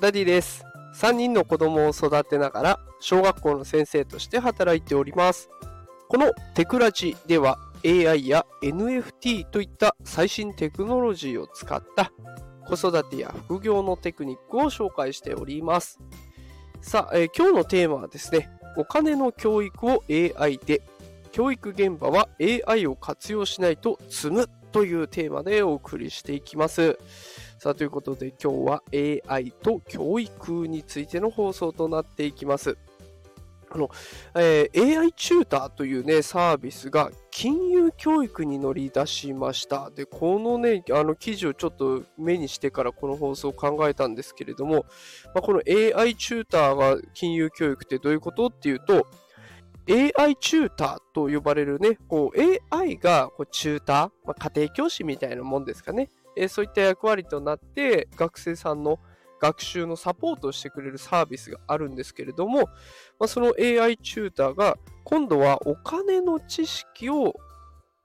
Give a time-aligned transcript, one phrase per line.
[0.00, 0.64] ダディです。
[0.94, 5.50] 3人の子供を育てながら小学校の先生として働いております。
[6.08, 12.12] このテクラジでは AI や NFT といった最新テクノロジーを使った
[12.66, 15.98] 子育てや副業のテクニックを紹介しております。
[16.80, 20.82] さあ、えー、今日のテーマはですね、お金の教育を AI で、
[21.32, 26.98] 教育現場は AI を活用しないと詰むというテーマでお送りしていきます。
[27.58, 28.82] さあ、ということで今日は
[29.34, 32.78] AI と教育についての放送となっていきます。
[33.68, 33.90] あの、
[34.36, 39.90] えー、AI チューターというね、サービスが金融教育に乗り出しました。
[39.90, 44.86] で、このね、あの記事をちょっと目にしてからこの放送を考えたんですけれども、
[45.34, 49.08] まあ、この AI チューターが金融教育ってどういうことっていうと、
[49.88, 56.08] AI チューターと呼ばれるね、こう AI がこうチューター、まあ、家庭教師みたいなもんですかね。
[56.38, 58.98] えそういった役割となって学生さんの
[59.40, 62.62] 学習のサポートをしてくれるサービスがあるんですけれども、
[63.18, 67.34] まあ、その AI チューターが今度はお金の知識を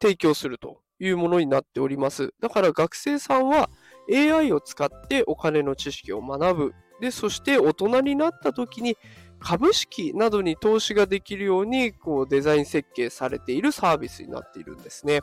[0.00, 2.32] 提供するというものになっております。
[2.40, 3.68] だから学生さんは
[4.12, 6.74] AI を使ってお金の知識を学ぶ。
[7.00, 8.96] で、そして大人になった時に
[9.38, 15.20] 株式などに投資ができるようにこうデザイン設計されているサービスになっているんですね。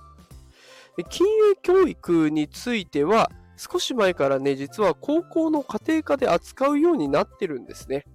[1.03, 8.05] 金融教育については、少し前からね、実は高校の家庭科で扱うようになってるんですね。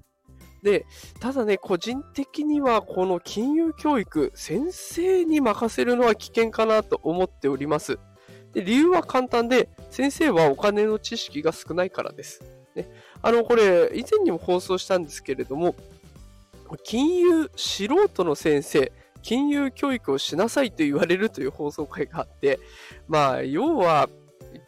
[0.63, 0.85] で、
[1.21, 7.99] ただね、個人的にはこの金融教育、先生に任せるのは危険かなと思っております。
[8.53, 12.43] で理由は簡単で、先生はお金の知識が少ないからです。
[12.75, 12.91] ね、
[13.23, 15.75] あの、これ、以前にも放送したんですけれども、
[16.85, 22.59] 金融素人の先生、金融教育をしなさいと言われるという放送会があって、
[23.09, 24.09] まあ、要は、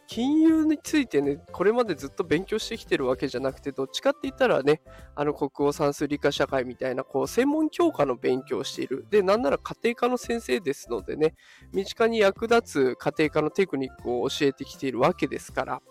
[0.07, 4.81] 金融についてね、これまでずっと勉強してきてるわけじゃなくて、どっちかって言ったらね、
[5.15, 9.05] あの国語算数理科社会みたいな、こう、専門教科の勉強をしている。
[9.09, 11.33] で、なんなら家庭科の先生ですのでね、
[11.73, 15.81] 身近に役立つ家庭科のテクニックを教えてきているわけですから、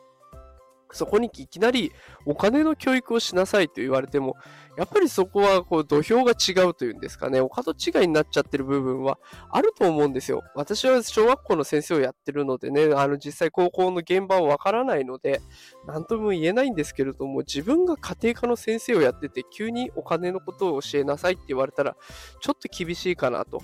[0.92, 1.92] そこにいきなり
[2.26, 4.36] お金の教育をしなさいと言われても、
[4.76, 9.18] やっぱりそこはこう土俵が違うというんですかね、お門違いになっちゃってる部分は
[9.50, 10.42] あると思うんですよ。
[10.54, 15.40] 私は小学校の先生をやってるのでね、あの実際高校の現場はわからないので、
[15.86, 21.96] 何とも言えないんですけれども、自分が家庭科の先生をやってて、急にお金のことを教えなさいって言われたら、
[22.40, 23.62] ちょっと厳しいかなと。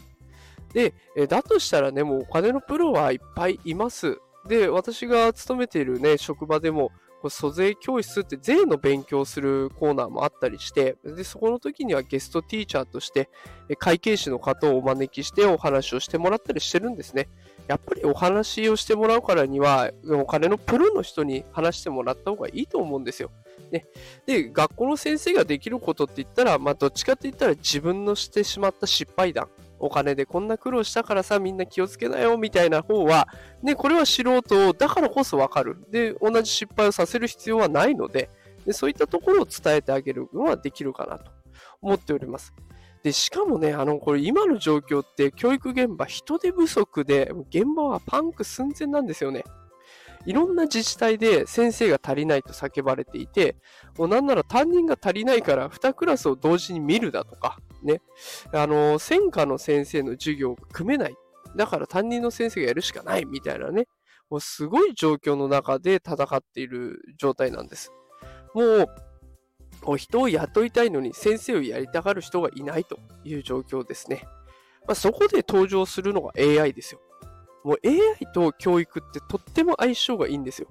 [0.72, 0.94] で、
[1.28, 4.18] だとしたらね、もうお金のプロはいっぱいいます。
[4.46, 13.28] で、私が勤めているね、職場でも、こ租税教室って税の勉強するコーナーもあったりして、で、そこの時にはゲストティーチャーとして、
[13.78, 17.28] 会計士の方をお招きしてお話をしてもらったりしてるんですね。
[17.66, 23.30] やっぱりお話をしてもらうからには、お金のプロの人に話してもらった方がいいと思うんですよ。
[23.70, 23.86] ね、
[24.26, 29.48] で、学校の先生ができることって言ったら、まあ、どっちかって言ったら自分のしてしまった失敗談。
[29.78, 33.28] お金でこんな苦労したからさ、みんな気をつけなよ、みたいな方は、
[33.62, 35.76] ね、これは素人だからこそわかる。
[35.90, 38.30] で、同じ失敗をさせる必要はないので、
[38.64, 41.30] でそういったところを伝えてあげるのはできるかなと
[41.80, 42.52] 思っております。
[43.02, 49.44] で、しかもね、あの、これ今の状況って教育現場人手不足で、現場はパンク寸前なんですよね。
[50.26, 53.56] いろんな自治体で先生が足りないと叫ばれていて、
[53.96, 58.00] もうなんなら担任が足りないから2クラスを同時に見るだとか、ね。
[58.52, 61.16] あの、専科の先生の授業が組めない。
[61.56, 63.86] だから担任の先生がやるしかないみたいなね。
[64.30, 67.92] もうすごい状況の中で戦っている状態なんです。
[68.54, 68.86] もう、
[69.82, 74.24] もう人を雇いたいのに先生をやりたがる人がいないという状況ですね。
[74.86, 77.00] まあ、そこで登場するのが AI ですよ。
[77.64, 80.68] もう AI と教育ってとっても相性がいいんですよ。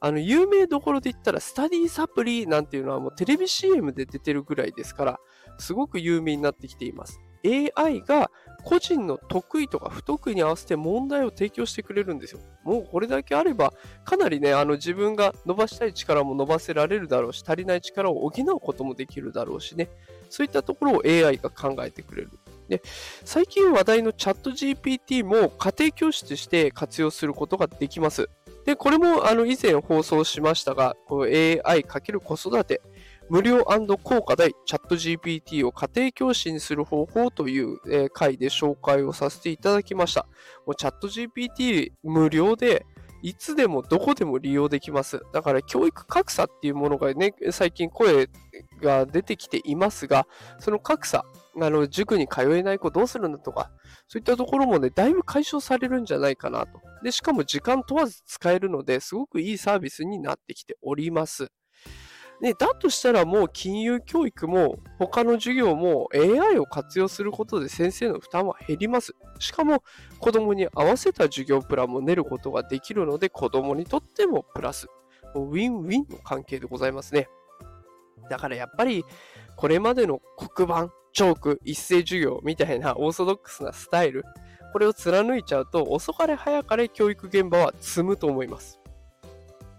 [0.00, 5.20] あの、有名どころで言ったら、スタディサプリなんていうのはもうテレビ CM で出てるぐらいですから、
[5.60, 7.20] すごく有名になってきています。
[7.44, 8.30] AI が
[8.62, 12.40] 個人の得意とか不得意に合わせて問題を提供してくれるんですよ。
[12.64, 13.72] もうこれだけあれば、
[14.04, 19.88] かなりね、あの自分が伸ばしたい力も伸ばせられるだろうし、足りない力を補うこともできるだろうしね、
[20.28, 22.30] そういったところを AI が考えてくれる。
[22.68, 22.82] で、
[23.24, 28.28] 最近話題のチャット GPT も家庭教師として活用することができます。
[28.66, 32.82] で、これもあの以前放送しましたが、AI× 子育て、
[33.30, 33.64] 無料
[34.02, 40.26] 高価でチャット GPT を家庭教師にする方法という、え回で紹介をさせていただきました。
[40.66, 42.84] もうチャット GPT 無料で
[43.22, 45.22] いつでもどこでも利用できます。
[45.32, 48.28] だから教育格差っていうものがね、最近声
[48.82, 50.26] が出てきていますが、
[50.58, 51.24] その格差、
[51.60, 53.70] あの、塾に通えない子どうするんだとか、
[54.08, 56.80] そういったところもね、だいぶ解消されるんじゃないかなと。
[57.04, 61.52] で、しかも時間問わず使えるので、すごくいいサービスになってきております。
[62.40, 69.14] ね、だとしたらもう金融教育も他の授業も AI を活用することで先生の負担は減ります。
[69.38, 69.82] しかも
[70.18, 74.88] 子供に合わせた授業プランも練ることができるので子供にとってもプラス。
[75.34, 77.28] ウィンウィンの関係でございますね。
[78.30, 79.04] だからやっぱり
[79.56, 80.20] これまでの
[80.54, 84.24] 黒板、チョーク、一斉授業みたいなオーソドックスなスタイル、
[84.72, 88.79] これを貫いちゃうと遅かれ早かれ教育現場は積むと思います。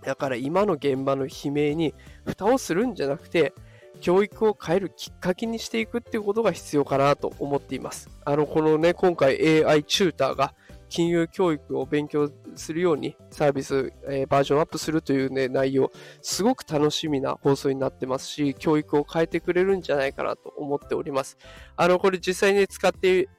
[0.04, 1.94] だから今の現場の悲鳴に
[2.26, 3.54] 蓋をするんじゃなくて、
[4.00, 8.10] 教育を変えるきっかけにしていくっていうことが必要かなと思っています。
[8.26, 10.54] あの、このね、今回 AI チューターが
[10.90, 21.38] 金融教育を勉強するようにサービス、えー、バージョンアップするというね、内容、すごく楽しみな放送になってますし、教育を変えてくれるんじゃないかなと思っております。
[21.78, 23.30] あの、これ実際に使って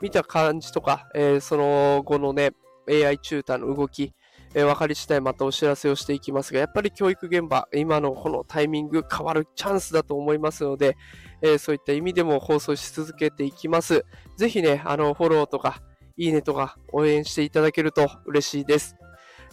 [0.00, 2.52] みた感じとか、えー、その後のね、
[2.88, 4.12] AI チューターの動き、
[4.54, 10.96] えー、分かり次第またお知らせをしていきますが、やっぱり教育現場、今のこのタイミング変わるチャンスだと思いますので、
[11.42, 14.04] えー、そういった意味でも放送し続けていきます。
[14.36, 15.82] ぜひね、あの、フォローとか、
[16.16, 18.96] いいねとか応援していただけると嬉しいです。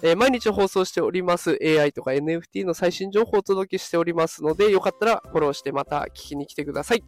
[0.04, 7.04] えー、毎日放送しております AI とか NFT の最新情報をお届けしておりますので、よかったらフォローしてまた聞きに来てください。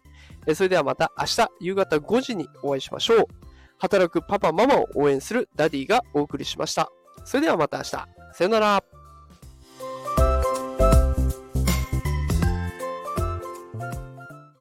[0.46, 3.24] えー、それではまた明日夕方5時にお会いしましょう。
[3.78, 6.90] 働くパパママを応援するダディがお送りしました。
[7.24, 7.90] それではまた明日。
[7.90, 8.08] さ
[8.40, 8.89] よなら。